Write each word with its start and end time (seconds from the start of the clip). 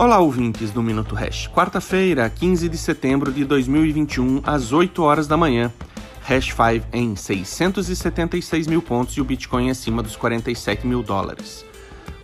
Olá, 0.00 0.18
ouvintes 0.18 0.70
do 0.70 0.82
Minuto 0.82 1.14
Hash. 1.14 1.46
Quarta-feira, 1.48 2.30
15 2.30 2.70
de 2.70 2.78
setembro 2.78 3.30
de 3.30 3.44
2021, 3.44 4.40
às 4.46 4.72
8 4.72 5.02
horas 5.02 5.28
da 5.28 5.36
manhã. 5.36 5.70
Hash 6.22 6.54
5 6.54 6.86
em 6.90 7.14
676 7.14 8.66
mil 8.66 8.80
pontos 8.80 9.14
e 9.18 9.20
o 9.20 9.24
Bitcoin 9.26 9.68
acima 9.68 10.02
dos 10.02 10.16
47 10.16 10.86
mil 10.86 11.02
dólares. 11.02 11.66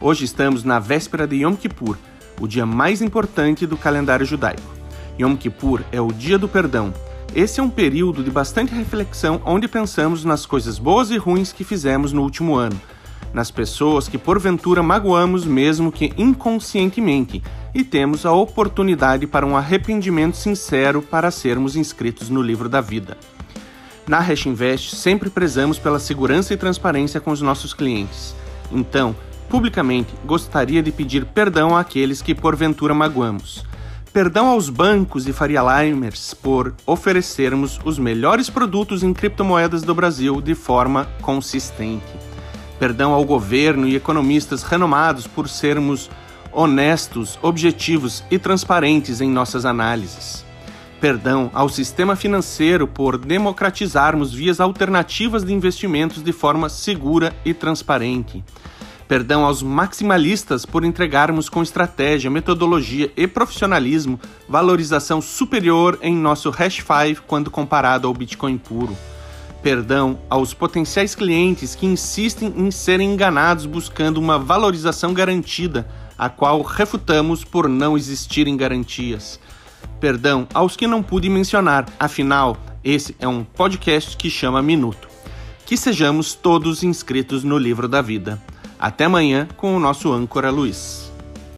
Hoje 0.01 0.25
estamos 0.25 0.65
na 0.65 0.79
véspera 0.79 1.27
de 1.27 1.45
Yom 1.45 1.55
Kippur, 1.55 1.99
o 2.41 2.49
dia 2.49 2.65
mais 2.65 3.03
importante 3.03 3.67
do 3.67 3.77
calendário 3.77 4.25
judaico. 4.25 4.73
Yom 5.21 5.37
Kippur 5.37 5.83
é 5.93 6.01
o 6.01 6.11
dia 6.11 6.39
do 6.39 6.49
perdão. 6.49 6.95
Esse 7.35 7.61
é 7.61 7.63
um 7.63 7.69
período 7.69 8.25
de 8.25 8.31
bastante 8.31 8.75
reflexão 8.75 9.43
onde 9.45 9.69
pensamos 9.69 10.25
nas 10.25 10.47
coisas 10.47 10.79
boas 10.79 11.11
e 11.11 11.19
ruins 11.19 11.53
que 11.53 11.63
fizemos 11.63 12.11
no 12.11 12.23
último 12.23 12.57
ano, 12.57 12.81
nas 13.37 13.51
pessoas 13.51 14.09
que 14.09 14.17
porventura 14.17 14.83
magoamos 14.83 15.45
mesmo 15.45 15.93
que 15.93 16.11
inconscientemente, 16.17 17.43
e 17.75 17.85
temos 17.85 18.25
a 18.25 18.33
oportunidade 18.33 19.27
para 19.27 19.45
um 19.45 19.55
arrependimento 19.55 20.39
sincero 20.39 21.03
para 21.03 21.31
sermos 21.31 21.77
inscritos 21.77 22.31
no 22.31 22.41
livro 22.41 22.67
da 22.67 22.81
vida. 22.81 23.19
Na 24.09 24.21
Hash 24.21 24.47
Invest 24.47 24.97
sempre 24.97 25.29
prezamos 25.29 25.79
pela 25.79 25.99
segurança 25.99 26.55
e 26.55 26.57
transparência 26.57 27.21
com 27.21 27.31
os 27.31 27.43
nossos 27.43 27.75
clientes. 27.75 28.35
Então, 28.73 29.15
publicamente, 29.51 30.15
gostaria 30.25 30.83
de 30.83 30.91
pedir 30.91 31.27
perdão 31.27 31.77
àqueles 31.77 32.23
que 32.23 32.35
porventura 32.35 32.95
magoamos. 32.95 33.67
Perdão 34.15 34.47
aos 34.47 34.71
bancos 34.71 35.29
e 35.29 35.33
Faria 35.35 35.61
Limers 35.61 36.33
por 36.33 36.75
oferecermos 36.87 37.79
os 37.85 37.99
melhores 37.99 38.49
produtos 38.49 39.03
em 39.03 39.13
criptomoedas 39.13 39.83
do 39.83 39.95
Brasil 39.95 40.41
de 40.41 40.55
forma 40.55 41.07
consistente. 41.21 42.26
Perdão 42.79 43.13
ao 43.13 43.25
governo 43.25 43.87
e 43.87 43.97
economistas 43.97 44.63
renomados 44.63 45.27
por 45.27 45.49
sermos 45.49 46.11
honestos, 46.53 47.39
objetivos 47.43 48.23
e 48.31 48.39
transparentes 48.39 49.21
em 49.21 49.31
nossas 49.31 49.65
análises. 49.65 50.45
Perdão 51.01 51.51
ao 51.53 51.69
sistema 51.69 52.17
financeiro 52.17 52.87
por 52.87 53.19
democratizarmos 53.19 54.33
vias 54.33 54.61
alternativas 54.61 55.45
de 55.45 55.53
investimentos 55.53 56.23
de 56.23 56.33
forma 56.33 56.69
segura 56.69 57.35
e 57.45 57.53
transparente 57.53 58.43
Perdão 59.09 59.45
aos 59.45 59.63
maximalistas 59.63 60.67
por 60.67 60.85
entregarmos 60.85 61.49
com 61.49 61.63
estratégia, 61.63 62.29
metodologia 62.29 63.11
e 63.17 63.27
profissionalismo 63.29 64.19
valorização 64.49 65.21
superior 65.21 65.97
em 66.03 66.15
nosso 66.15 66.51
hash 66.51 66.83
5 66.83 67.23
quando 67.25 67.51
comparado 67.51 68.09
ao 68.09 68.15
Bitcoin 68.15 68.59
puro. 68.59 68.97
Perdão 69.63 70.19
aos 70.31 70.55
potenciais 70.55 71.15
clientes 71.15 71.75
que 71.75 71.87
insistem 71.87 72.53
em 72.57 72.71
serem 72.71 73.13
enganados 73.13 73.67
buscando 73.67 74.19
uma 74.19 74.39
valorização 74.39 75.13
garantida, 75.13 75.89
a 76.19 76.29
qual 76.29 76.63
refutamos 76.63 77.45
por 77.45 77.69
não 77.69 77.97
existirem 77.97 78.57
garantias. 78.57 79.41
Perdão 80.01 80.47
aos 80.53 80.77
que 80.77 80.87
não 80.87 81.03
pude 81.03 81.29
mencionar, 81.29 81.87
afinal, 81.99 82.57
esse 82.85 83.17
é 83.19 83.27
um 83.27 83.43
podcast 83.43 84.17
que 84.17 84.31
chama 84.31 84.63
Minuto. 84.63 85.09
Que 85.65 85.77
sejamos 85.77 86.35
todos 86.35 86.85
inscritos 86.85 87.43
no 87.43 87.59
livro 87.59 87.89
da 87.89 88.01
vida. 88.01 88.41
Até 88.79 89.07
amanhã 89.07 89.49
com 89.57 89.77
o 89.77 89.81
nosso 89.81 90.13
âncora 90.13 90.51
Luiz. 90.51 91.06